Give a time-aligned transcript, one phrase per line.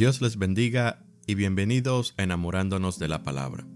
[0.00, 3.66] Dios les bendiga y bienvenidos a Enamorándonos de la Palabra.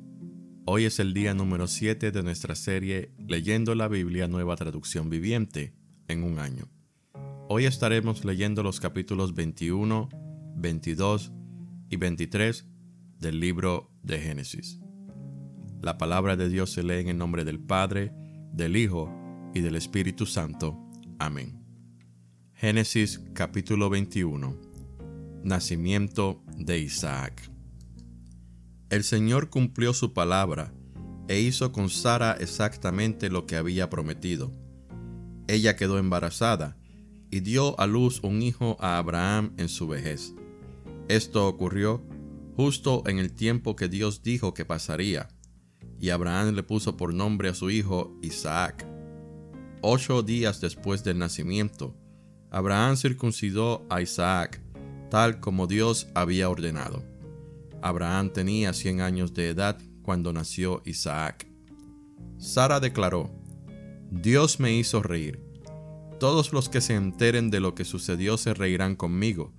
[0.65, 5.75] Hoy es el día número 7 de nuestra serie Leyendo la Biblia Nueva Traducción Viviente
[6.09, 6.71] en un año.
[7.51, 10.09] Hoy estaremos leyendo los capítulos 21,
[10.57, 11.30] 22
[11.91, 12.69] y 23
[13.19, 14.80] del libro de Génesis.
[15.83, 18.15] La palabra de Dios se lee en el nombre del Padre,
[18.51, 19.12] del Hijo
[19.52, 20.88] y del Espíritu Santo.
[21.19, 21.62] Amén.
[22.55, 24.73] Génesis capítulo 21.
[25.45, 27.51] Nacimiento de Isaac.
[28.89, 30.73] El Señor cumplió su palabra
[31.29, 34.51] e hizo con Sara exactamente lo que había prometido.
[35.47, 36.79] Ella quedó embarazada
[37.30, 40.35] y dio a luz un hijo a Abraham en su vejez.
[41.09, 42.02] Esto ocurrió
[42.57, 45.29] justo en el tiempo que Dios dijo que pasaría,
[46.01, 48.87] y Abraham le puso por nombre a su hijo Isaac.
[49.83, 51.95] Ocho días después del nacimiento,
[52.51, 54.63] Abraham circuncidó a Isaac,
[55.10, 57.05] tal como Dios había ordenado.
[57.83, 61.46] Abraham tenía cien años de edad cuando nació Isaac.
[62.38, 63.30] Sara declaró,
[64.11, 65.41] Dios me hizo reír.
[66.21, 69.53] Todos los que se enteren de lo que sucedió se reirán conmigo.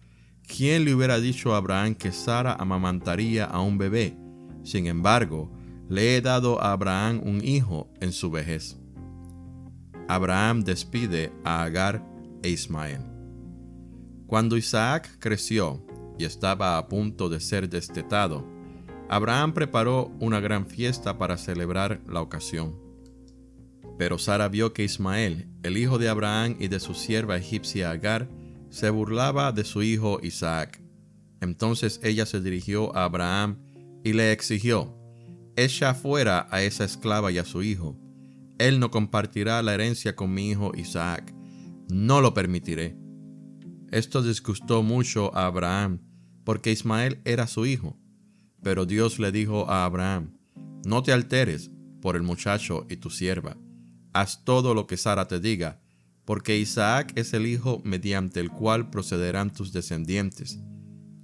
[0.48, 4.18] ¿Quién le hubiera dicho a Abraham que Sara amamantaría a un bebé?
[4.64, 5.52] Sin embargo,
[5.90, 8.78] le he dado a Abraham un hijo en su vejez.
[10.08, 12.06] Abraham despide a Agar
[12.44, 13.15] e Ismael.
[14.28, 15.86] Cuando Isaac creció
[16.18, 18.46] y estaba a punto de ser destetado,
[19.08, 22.80] Abraham preparó una gran fiesta para celebrar la ocasión.
[23.98, 28.28] Pero Sara vio que Ismael, el hijo de Abraham y de su sierva egipcia Agar,
[28.70, 30.82] se burlaba de su hijo Isaac.
[31.40, 33.60] Entonces ella se dirigió a Abraham
[34.04, 34.98] y le exigió,
[35.56, 37.98] Echa fuera a esa esclava y a su hijo.
[38.58, 41.34] Él no compartirá la herencia con mi hijo Isaac.
[41.90, 42.98] No lo permitiré.
[43.92, 46.00] Esto disgustó mucho a Abraham,
[46.44, 47.98] porque Ismael era su hijo.
[48.62, 50.38] Pero Dios le dijo a Abraham,
[50.86, 53.58] No te alteres por el muchacho y tu sierva.
[54.14, 55.82] Haz todo lo que Sara te diga,
[56.26, 60.60] porque Isaac es el hijo mediante el cual procederán tus descendientes.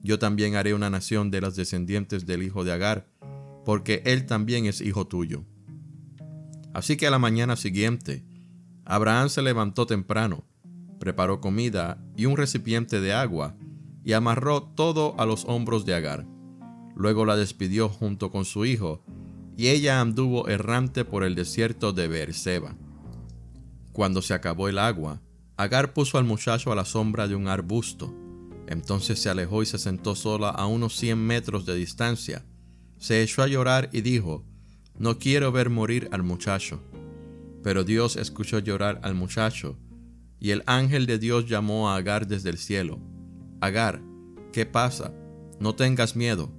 [0.03, 3.07] Yo también haré una nación de las descendientes del hijo de Agar,
[3.65, 5.45] porque él también es hijo tuyo.
[6.73, 8.25] Así que a la mañana siguiente,
[8.85, 10.45] Abraham se levantó temprano,
[11.01, 13.57] preparó comida y un recipiente de agua,
[14.03, 16.27] y amarró todo a los hombros de Agar.
[16.95, 19.03] Luego la despidió junto con su hijo,
[19.57, 22.75] y ella anduvo errante por el desierto de Beerseba.
[23.91, 25.21] Cuando se acabó el agua,
[25.57, 28.13] Agar puso al muchacho a la sombra de un arbusto.
[28.67, 32.45] Entonces se alejó y se sentó sola a unos cien metros de distancia.
[32.99, 34.45] Se echó a llorar y dijo,
[34.99, 36.79] No quiero ver morir al muchacho.
[37.63, 39.77] Pero Dios escuchó llorar al muchacho,
[40.41, 42.99] y el ángel de Dios llamó a Agar desde el cielo.
[43.61, 44.01] Agar,
[44.51, 45.13] ¿qué pasa?
[45.59, 46.51] No tengas miedo.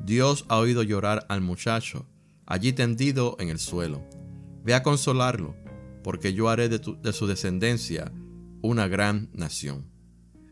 [0.00, 2.06] Dios ha oído llorar al muchacho,
[2.46, 4.00] allí tendido en el suelo.
[4.62, 5.56] Ve a consolarlo
[6.06, 8.12] porque yo haré de, su descendencia
[8.62, 9.90] una gran nación.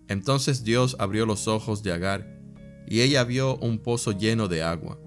[0.08, 2.40] Entonces Dios abrió los ojos de Agar,
[2.88, 4.98] y ella vio un pozo lleno de agua.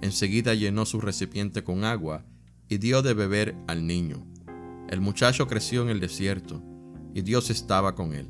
[0.00, 2.24] Enseguida llenó su recipiente con agua
[2.66, 4.26] y dio de beber al niño.
[4.88, 6.62] El muchacho creció en el desierto,
[7.14, 8.28] y Dios estaba con él.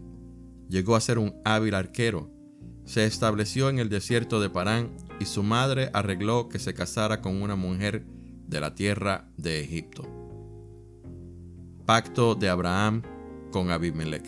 [0.69, 2.31] Llegó a ser un hábil arquero.
[2.85, 7.43] Se estableció en el desierto de Parán, y su madre arregló que se casara con
[7.43, 8.07] una mujer
[8.47, 10.07] de la tierra de Egipto.
[11.87, 13.03] Pacto de Abraham
[13.51, 14.25] con Abimelech.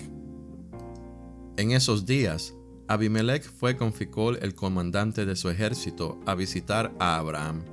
[1.56, 2.54] En esos días,
[2.88, 7.64] Abimelech fue con Ficol, el comandante de su ejército, a visitar a Abraham.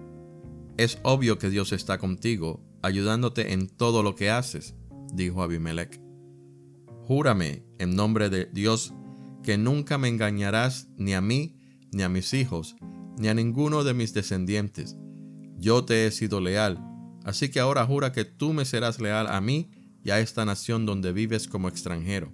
[0.77, 4.75] Es obvio que Dios está contigo, ayudándote en todo lo que haces,
[5.13, 5.99] dijo Abimelech.
[7.09, 8.93] Júrame, en nombre de Dios,
[9.41, 11.57] que nunca me engañarás ni a mí,
[11.91, 12.75] ni a mis hijos,
[13.17, 14.95] ni a ninguno de mis descendientes.
[15.57, 16.77] Yo te he sido leal,
[17.25, 19.71] así que ahora jura que tú me serás leal a mí
[20.03, 22.31] y a esta nación donde vives como extranjero.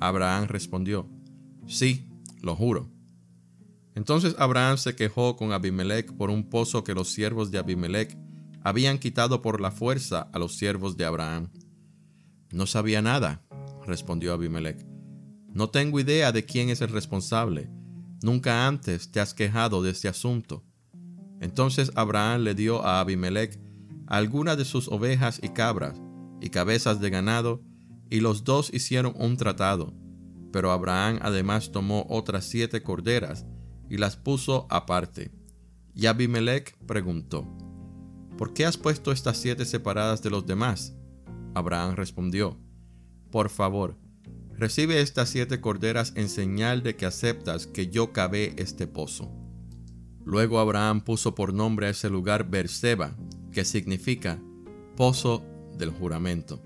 [0.00, 1.06] Abraham respondió,
[1.66, 2.08] Sí,
[2.40, 2.90] lo juro.
[3.94, 8.16] Entonces Abraham se quejó con Abimelech por un pozo que los siervos de Abimelech
[8.62, 11.50] habían quitado por la fuerza a los siervos de Abraham.
[12.50, 13.42] No sabía nada,
[13.90, 14.86] respondió Abimelech.
[15.52, 17.68] No tengo idea de quién es el responsable.
[18.22, 20.64] Nunca antes te has quejado de este asunto.
[21.40, 23.58] Entonces Abraham le dio a Abimelech
[24.06, 26.00] algunas de sus ovejas y cabras,
[26.40, 27.62] y cabezas de ganado,
[28.08, 29.92] y los dos hicieron un tratado.
[30.52, 33.44] Pero Abraham además tomó otras siete corderas
[33.88, 35.32] y las puso aparte.
[35.94, 37.46] Y Abimelech preguntó,
[38.38, 40.96] ¿Por qué has puesto estas siete separadas de los demás?
[41.54, 42.58] Abraham respondió,
[43.30, 43.96] Por favor,
[44.60, 49.32] Recibe estas siete corderas en señal de que aceptas que yo cavé este pozo.
[50.22, 53.16] Luego Abraham puso por nombre a ese lugar Berseba,
[53.52, 54.38] que significa
[54.98, 55.42] pozo
[55.78, 56.62] del juramento,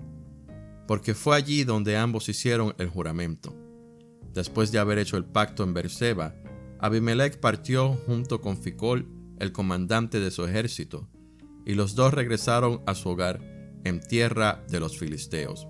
[0.89, 3.55] porque fue allí donde ambos hicieron el juramento.
[4.33, 6.35] Después de haber hecho el pacto en Berseba,
[6.79, 9.07] Abimelech partió junto con Ficol,
[9.39, 11.07] el comandante de su ejército,
[11.65, 13.39] y los dos regresaron a su hogar
[13.85, 15.65] en tierra de los filisteos.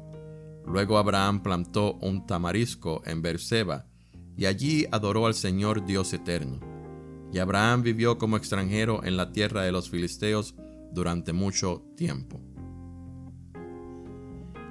[0.66, 3.88] Luego Abraham plantó un tamarisco en Berseba,
[4.38, 6.60] y allí adoró al Señor Dios eterno.
[7.32, 10.56] Y Abraham vivió como extranjero en la tierra de los filisteos
[10.92, 12.42] durante mucho tiempo.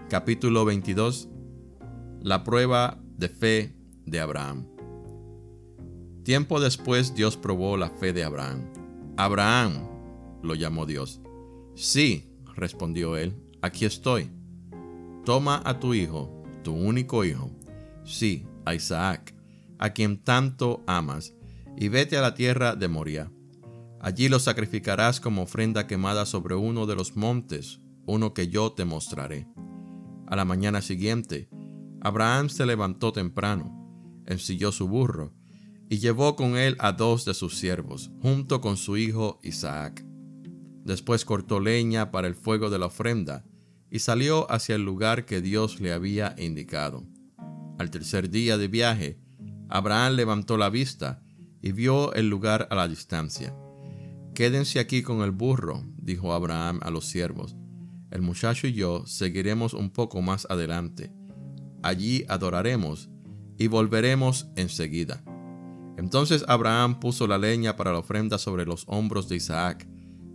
[0.09, 1.29] Capítulo 22
[2.23, 3.77] La prueba de fe
[4.07, 4.67] de Abraham.
[6.25, 8.65] Tiempo después Dios probó la fe de Abraham.
[9.17, 9.89] Abraham,
[10.43, 11.21] lo llamó Dios.
[11.75, 14.31] Sí, respondió él, aquí estoy.
[15.25, 17.51] Toma a tu hijo, tu único hijo,
[18.05, 19.35] sí, a Isaac,
[19.79, 21.35] a quien tanto amas,
[21.77, 23.33] y vete a la tierra de Moria.
[24.01, 28.85] Allí lo sacrificarás como ofrenda quemada sobre uno de los montes, uno que yo te
[28.85, 29.47] mostraré.
[30.27, 31.49] A la mañana siguiente,
[32.03, 33.85] Abraham se levantó temprano
[34.27, 35.33] ensilló su burro,
[35.89, 40.05] y llevó con él a dos de sus siervos, junto con su hijo Isaac.
[40.85, 43.45] Después cortó leña para el fuego de la ofrenda,
[43.95, 47.05] y salió hacia el lugar que Dios le había indicado.
[47.79, 49.21] Al tercer día de viaje,
[49.69, 51.23] Abraham levantó la vista
[51.63, 53.55] y vio el lugar a la distancia.
[54.35, 57.55] Quédense aquí con el burro, dijo Abraham a los siervos.
[58.11, 61.13] El muchacho y yo seguiremos un poco más adelante.
[61.85, 63.11] Allí adoraremos
[63.59, 65.23] y volveremos enseguida.
[65.99, 69.87] Entonces Abraham puso la leña para la ofrenda sobre los hombros de Isaac,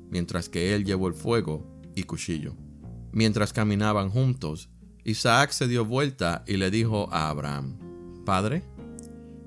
[0.09, 2.55] mientras que él llevó el fuego y cuchillo.
[3.11, 4.69] Mientras caminaban juntos,
[5.03, 7.77] Isaac se dio vuelta y le dijo a Abraham,
[8.25, 8.63] Padre?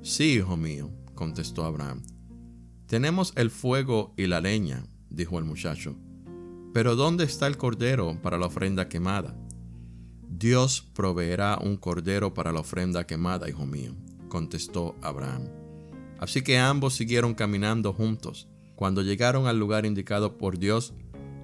[0.02, 2.02] Sí, hijo mío, contestó Abraham.
[2.86, 5.96] Tenemos el fuego y la leña, dijo el muchacho.
[6.74, 9.36] Pero ¿dónde está el cordero para la ofrenda quemada?
[10.28, 13.94] Dios proveerá un cordero para la ofrenda quemada, hijo mío,
[14.28, 15.48] contestó Abraham.
[16.18, 18.48] Así que ambos siguieron caminando juntos.
[18.74, 20.94] Cuando llegaron al lugar indicado por Dios,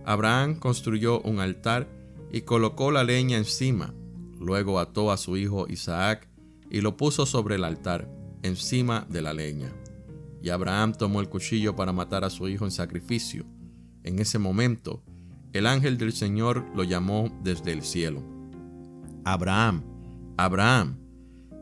[0.05, 1.98] Abraham construyó un altar
[2.33, 3.95] y colocó la leña encima.
[4.39, 6.29] Luego ató a su hijo Isaac
[6.71, 8.11] y lo puso sobre el altar,
[8.43, 9.73] encima de la leña.
[10.43, 13.45] Y Abraham tomó el cuchillo para matar a su hijo en sacrificio.
[14.05, 15.03] En ese momento,
[15.53, 18.23] el ángel del Señor lo llamó desde el cielo
[19.25, 19.83] Abraham,
[20.37, 20.97] Abraham.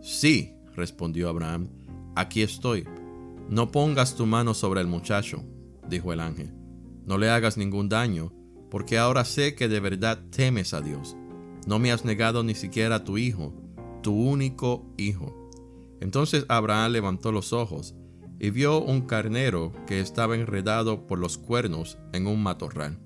[0.01, 1.69] Sí, respondió Abraham,
[2.15, 2.85] aquí estoy.
[3.49, 5.43] No pongas tu mano sobre el muchacho,
[5.89, 6.53] dijo el ángel.
[7.05, 8.33] No le hagas ningún daño,
[8.77, 11.17] porque ahora sé que de verdad temes a Dios.
[11.67, 13.55] No me has negado ni siquiera a tu hijo,
[14.03, 15.49] tu único hijo.
[15.99, 17.95] Entonces Abraham levantó los ojos
[18.39, 22.99] y vio un carnero que estaba enredado por los cuernos en un matorral.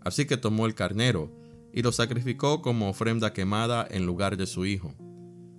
[0.00, 1.36] Así que tomó el carnero
[1.72, 4.94] y lo sacrificó como ofrenda quemada en lugar de su hijo.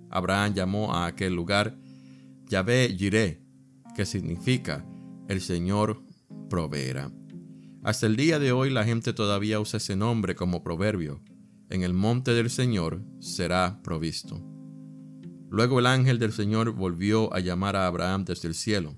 [0.08, 1.76] Abraham llamó a aquel lugar
[2.48, 3.42] Yahvé Jireh,
[3.94, 4.82] que significa
[5.28, 6.02] el Señor
[6.48, 7.12] proveerá.
[7.84, 11.20] Hasta el día de hoy la gente todavía usa ese nombre como proverbio.
[11.68, 14.40] En el monte del Señor será provisto.
[15.50, 18.96] Luego el ángel del Señor volvió a llamar a Abraham desde el cielo.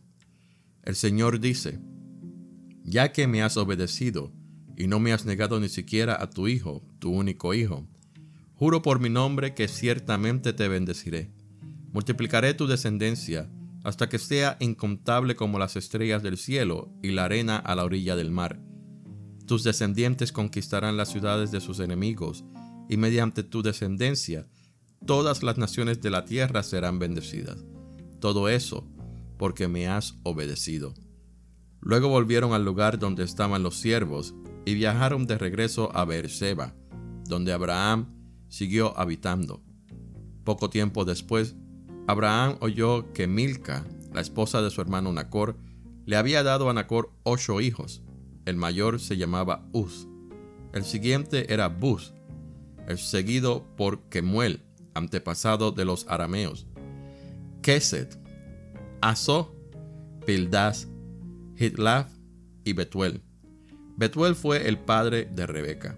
[0.82, 1.80] El Señor dice,
[2.82, 4.32] Ya que me has obedecido,
[4.76, 7.88] y no me has negado ni siquiera a tu hijo, tu único hijo.
[8.52, 11.30] Juro por mi nombre que ciertamente te bendeciré.
[11.90, 13.50] Multiplicaré tu descendencia
[13.82, 18.14] hasta que sea incontable como las estrellas del cielo y la arena a la orilla
[18.14, 18.60] del mar.
[19.46, 22.44] Tus descendientes conquistarán las ciudades de sus enemigos,
[22.88, 24.46] y mediante tu descendencia
[25.06, 27.64] todas las naciones de la tierra serán bendecidas.
[28.20, 28.86] Todo eso
[29.38, 30.94] porque me has obedecido.
[31.80, 34.34] Luego volvieron al lugar donde estaban los siervos
[34.64, 36.74] y viajaron de regreso a Beerseba,
[37.26, 38.14] donde Abraham
[38.48, 39.62] siguió habitando.
[40.44, 41.56] Poco tiempo después,
[42.06, 45.58] Abraham oyó que Milca, la esposa de su hermano Nacor,
[46.06, 48.03] le había dado a Nacor ocho hijos.
[48.44, 50.08] El mayor se llamaba Uz,
[50.74, 52.14] el siguiente era Buz,
[52.88, 56.66] el seguido por Kemuel, antepasado de los arameos,
[57.62, 58.18] Keset,
[59.00, 59.54] Aso,
[60.26, 60.88] Pildas,
[61.56, 62.12] Hitlaf
[62.64, 63.22] y Betuel.
[63.96, 65.96] Betuel fue el padre de Rebeca.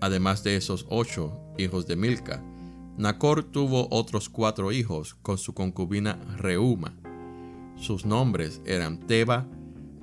[0.00, 2.42] Además de esos ocho hijos de Milca,
[2.96, 6.96] Nacor tuvo otros cuatro hijos con su concubina Reuma.
[7.76, 9.46] Sus nombres eran Teba,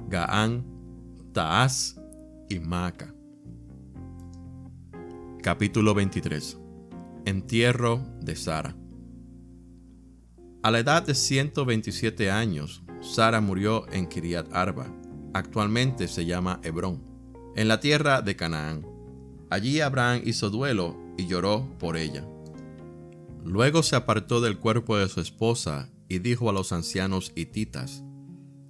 [0.08, 0.73] Gaán,
[1.34, 2.00] Taaz
[2.48, 3.12] y Maca.
[5.42, 6.60] Capítulo 23
[7.26, 8.76] Entierro de Sara
[10.62, 14.86] A la edad de 127 años, Sara murió en Kiriat Arba,
[15.34, 17.02] actualmente se llama Hebrón,
[17.56, 18.86] en la tierra de Canaán.
[19.50, 22.28] Allí Abraham hizo duelo y lloró por ella.
[23.44, 28.04] Luego se apartó del cuerpo de su esposa y dijo a los ancianos hititas,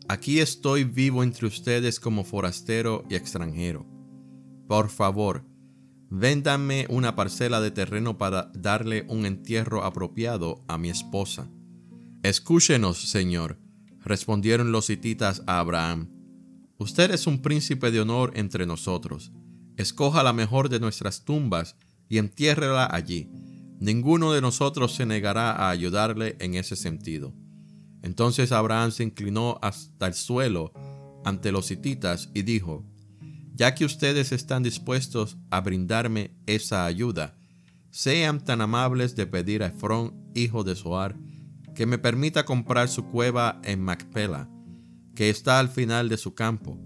[0.10, 3.86] Aquí estoy vivo entre ustedes como forastero y extranjero.
[4.67, 5.45] Por favor,
[6.10, 11.50] véndame una parcela de terreno para darle un entierro apropiado a mi esposa.
[12.22, 13.60] Escúchenos, Señor,
[14.00, 16.10] respondieron los hititas a Abraham.
[16.77, 19.31] Usted es un príncipe de honor entre nosotros.
[19.77, 21.77] Escoja la mejor de nuestras tumbas
[22.10, 23.29] y entiérrela allí.
[23.79, 27.33] Ninguno de nosotros se negará a ayudarle en ese sentido.
[28.03, 30.74] Entonces Abraham se inclinó hasta el suelo
[31.24, 32.86] ante los hititas y dijo,
[33.55, 37.36] Ya que ustedes están dispuestos a brindarme esa ayuda,
[37.89, 41.15] sean tan amables de pedir a Efrón, hijo de Zoar,
[41.75, 44.50] que me permita comprar su cueva en Macpela,
[45.15, 46.77] que está al final de su campo.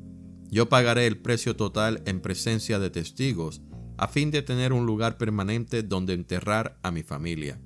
[0.50, 3.62] Yo pagaré el precio total en presencia de testigos,
[3.98, 7.60] a fin de tener un lugar permanente donde enterrar a mi familia.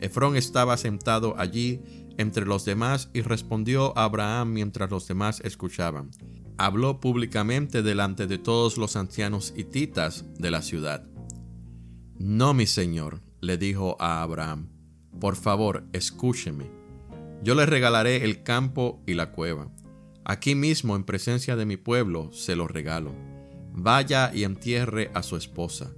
[0.00, 1.80] Efrón estaba sentado allí
[2.18, 6.10] entre los demás y respondió a Abraham mientras los demás escuchaban.
[6.56, 11.04] Habló públicamente delante de todos los ancianos hititas de la ciudad.
[12.18, 14.68] No, mi señor, le dijo a Abraham,
[15.20, 16.70] por favor, escúcheme.
[17.42, 19.70] Yo le regalaré el campo y la cueva.
[20.24, 23.14] Aquí mismo, en presencia de mi pueblo, se lo regalo.
[23.72, 25.92] Vaya y entierre a su esposa.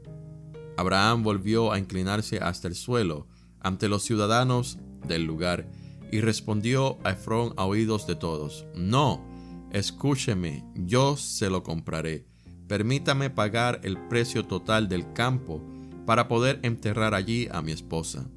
[0.76, 3.28] Abraham volvió a inclinarse hasta el suelo
[3.60, 5.68] ante los ciudadanos del lugar
[6.10, 9.24] y respondió a Efrón a oídos de todos, No,
[9.70, 12.26] escúcheme, yo se lo compraré.
[12.68, 15.62] Permítame pagar el precio total del campo
[16.04, 18.28] para poder enterrar allí a mi esposa.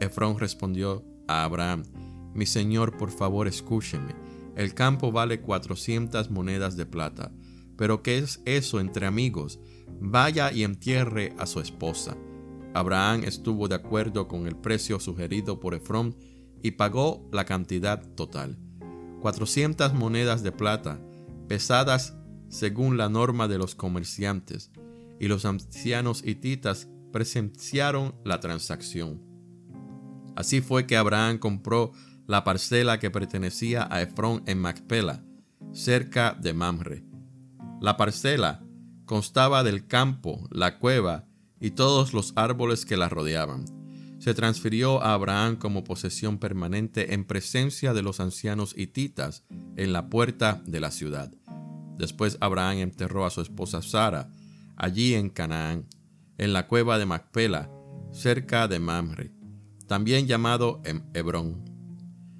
[0.00, 1.84] Efrón respondió a Abraham,
[2.34, 4.14] Mi señor, por favor, escúcheme.
[4.56, 7.32] El campo vale cuatrocientas monedas de plata.
[7.76, 9.58] Pero ¿qué es eso entre amigos?
[10.00, 12.16] Vaya y entierre a su esposa.
[12.74, 16.16] Abraham estuvo de acuerdo con el precio sugerido por Efrón
[16.62, 18.58] y pagó la cantidad total.
[19.20, 21.00] Cuatrocientas monedas de plata,
[21.48, 22.16] pesadas
[22.48, 24.70] según la norma de los comerciantes,
[25.18, 29.22] y los ancianos hititas presenciaron la transacción.
[30.34, 31.92] Así fue que Abraham compró
[32.26, 35.24] la parcela que pertenecía a Efrón en Macpela,
[35.72, 37.04] cerca de Mamre.
[37.80, 38.64] La parcela
[39.04, 41.26] constaba del campo, la cueva
[41.60, 43.81] y todos los árboles que la rodeaban.
[44.22, 49.42] Se transfirió a Abraham como posesión permanente en presencia de los ancianos hititas
[49.76, 51.32] en la puerta de la ciudad.
[51.98, 54.30] Después Abraham enterró a su esposa Sara
[54.76, 55.86] allí en Canaán,
[56.38, 57.68] en la cueva de Macpela,
[58.12, 59.42] cerca de Mamre
[59.92, 60.80] también llamado
[61.12, 61.68] Hebrón.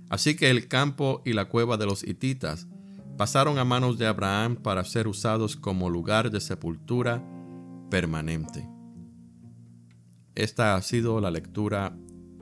[0.09, 2.67] Así que el campo y la cueva de los hititas
[3.19, 7.23] pasaron a manos de Abraham para ser usados como lugar de sepultura
[7.91, 8.72] permanente.
[10.35, 11.95] Esta ha sido la lectura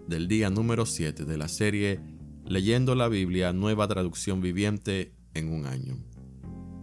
[0.06, 2.00] del día número 7 de la serie
[2.44, 5.98] Leyendo la Biblia, nueva traducción viviente en un año.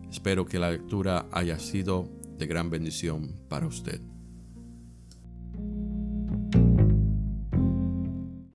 [0.09, 4.01] Espero que la lectura haya sido de gran bendición para usted.